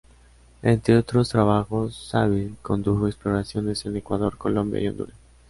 [0.63, 5.15] Entre otros trabajos, Saville condujo exploraciones en Ecuador, Colombia y Honduras.